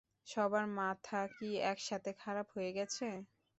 [0.27, 3.07] সবার মাথা কি একসাথে খারাপ হয়ে গেছে?